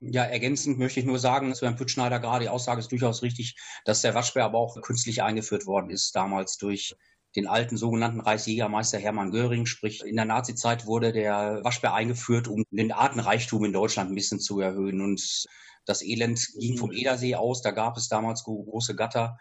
[0.00, 3.54] Ja, ergänzend möchte ich nur sagen, zu Herrn Püttschneider gerade, die Aussage ist durchaus richtig,
[3.84, 6.96] dass der Waschbär aber auch künstlich eingeführt worden ist, damals durch
[7.36, 9.66] den alten sogenannten Reichsjägermeister Hermann Göring.
[9.66, 14.40] Sprich, in der Nazizeit wurde der Waschbär eingeführt, um den Artenreichtum in Deutschland ein bisschen
[14.40, 15.00] zu erhöhen.
[15.00, 15.44] Und
[15.86, 17.62] das Elend ging vom Edersee aus.
[17.62, 19.38] Da gab es damals große Gatter,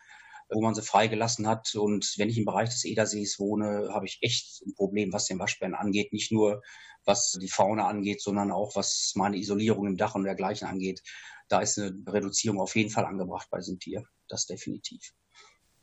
[0.51, 1.73] wo man sie freigelassen hat.
[1.75, 5.39] Und wenn ich im Bereich des Edersees wohne, habe ich echt ein Problem, was den
[5.39, 6.13] Waschbären angeht.
[6.13, 6.61] Nicht nur
[7.05, 11.01] was die Fauna angeht, sondern auch was meine Isolierung im Dach und dergleichen angeht.
[11.49, 14.03] Da ist eine Reduzierung auf jeden Fall angebracht bei diesem Tier.
[14.27, 15.01] Das definitiv.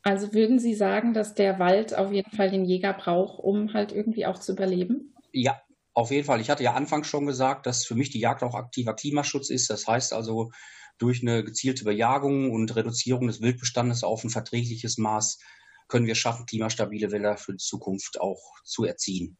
[0.01, 3.91] Also würden Sie sagen, dass der Wald auf jeden Fall den Jäger braucht, um halt
[3.91, 5.13] irgendwie auch zu überleben?
[5.33, 5.61] Ja,
[5.93, 6.39] auf jeden Fall.
[6.39, 9.69] Ich hatte ja anfangs schon gesagt, dass für mich die Jagd auch aktiver Klimaschutz ist.
[9.69, 10.51] Das heißt also,
[10.99, 15.39] durch eine gezielte Bejagung und Reduzierung des Wildbestandes auf ein verträgliches Maß
[15.87, 19.37] können wir schaffen, klimastabile Wälder für die Zukunft auch zu erziehen.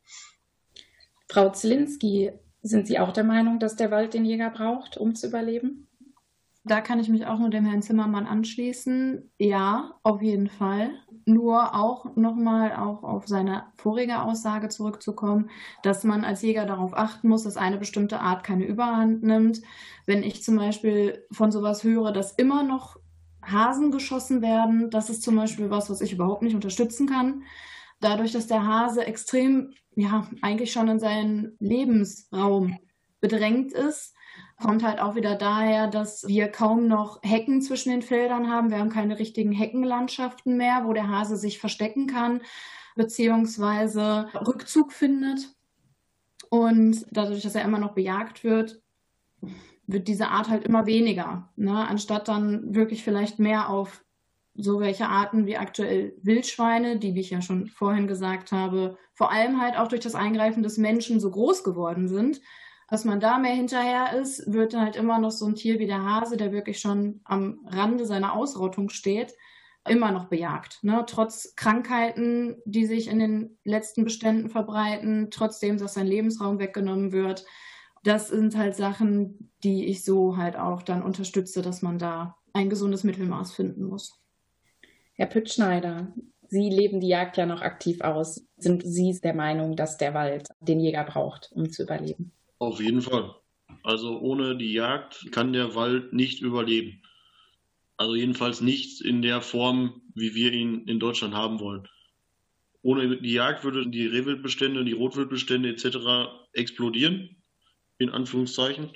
[1.29, 5.27] Frau Zielinski, sind Sie auch der Meinung, dass der Wald den Jäger braucht, um zu
[5.27, 5.88] überleben?
[6.65, 9.31] Da kann ich mich auch nur dem Herrn Zimmermann anschließen.
[9.37, 10.91] Ja, auf jeden Fall.
[11.25, 15.49] Nur auch nochmal auch auf seine vorige Aussage zurückzukommen,
[15.83, 19.61] dass man als Jäger darauf achten muss, dass eine bestimmte Art keine Überhand nimmt.
[20.05, 22.97] Wenn ich zum Beispiel von sowas höre, dass immer noch
[23.41, 27.43] Hasen geschossen werden, das ist zum Beispiel was, was ich überhaupt nicht unterstützen kann.
[28.01, 32.77] Dadurch, dass der Hase extrem, ja, eigentlich schon in seinen Lebensraum
[33.21, 34.13] bedrängt ist,
[34.62, 38.69] kommt halt auch wieder daher, dass wir kaum noch Hecken zwischen den Feldern haben.
[38.69, 42.41] Wir haben keine richtigen Heckenlandschaften mehr, wo der Hase sich verstecken kann,
[42.95, 45.56] beziehungsweise Rückzug findet.
[46.49, 48.82] Und dadurch, dass er immer noch bejagt wird,
[49.88, 51.49] wird diese Art halt immer weniger.
[51.56, 51.88] Ne?
[51.88, 54.04] Anstatt dann wirklich vielleicht mehr auf
[54.56, 59.32] so welche Arten wie aktuell Wildschweine, die, wie ich ja schon vorhin gesagt habe, vor
[59.32, 62.41] allem halt auch durch das Eingreifen des Menschen so groß geworden sind,
[62.89, 66.04] dass man da mehr hinterher ist, wird halt immer noch so ein Tier wie der
[66.04, 69.33] Hase, der wirklich schon am Rande seiner Ausrottung steht,
[69.87, 70.83] immer noch bejagt.
[70.83, 71.04] Ne?
[71.08, 77.46] Trotz Krankheiten, die sich in den letzten Beständen verbreiten, trotzdem, dass sein Lebensraum weggenommen wird.
[78.04, 82.69] Das sind halt Sachen, die ich so halt auch dann unterstütze, dass man da ein
[82.69, 84.19] gesundes Mittelmaß finden muss.
[85.13, 86.13] Herr Püttschneider,
[86.48, 88.44] Sie leben die Jagd ja noch aktiv aus.
[88.58, 92.31] Sind Sie der Meinung, dass der Wald den Jäger braucht, um zu überleben?
[92.60, 93.33] Auf jeden Fall.
[93.83, 97.01] Also ohne die Jagd kann der Wald nicht überleben.
[97.95, 101.87] Also jedenfalls nicht in der Form, wie wir ihn in Deutschland haben wollen.
[102.81, 106.31] Ohne die Jagd würden die Rehwildbestände, die Rotwildbestände etc.
[106.51, 107.37] explodieren,
[107.97, 108.89] in Anführungszeichen.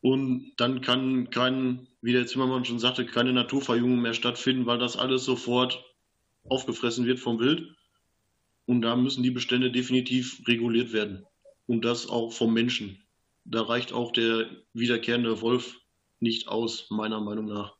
[0.00, 4.96] Und dann kann kein, wie der Zimmermann schon sagte, keine Naturverjüngung mehr stattfinden, weil das
[4.96, 5.84] alles sofort
[6.44, 7.74] aufgefressen wird vom Wild.
[8.64, 11.27] Und da müssen die Bestände definitiv reguliert werden
[11.68, 12.98] und das auch vom Menschen.
[13.44, 15.80] Da reicht auch der wiederkehrende Wolf
[16.18, 17.76] nicht aus, meiner Meinung nach.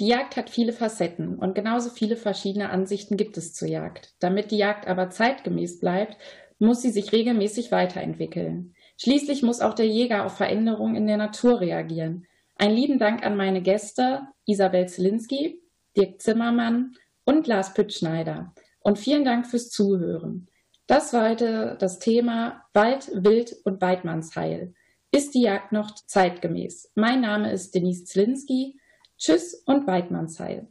[0.00, 4.14] Die Jagd hat viele Facetten und genauso viele verschiedene Ansichten gibt es zur Jagd.
[4.20, 6.16] Damit die Jagd aber zeitgemäß bleibt,
[6.58, 8.74] muss sie sich regelmäßig weiterentwickeln.
[8.96, 12.26] Schließlich muss auch der Jäger auf Veränderungen in der Natur reagieren.
[12.56, 15.62] Ein lieben Dank an meine Gäste Isabel Zielinski,
[15.96, 16.94] Dirk Zimmermann
[17.24, 18.54] und Lars Püttschneider.
[18.80, 20.47] Und vielen Dank fürs Zuhören.
[20.88, 24.72] Das war heute das Thema Wald, Wild und Weidmannsheil.
[25.10, 26.90] Ist die Jagd noch zeitgemäß?
[26.94, 28.80] Mein Name ist Denise Zlinski.
[29.18, 30.66] Tschüss und Weidmannsheil.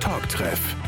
[0.00, 0.79] Talktreff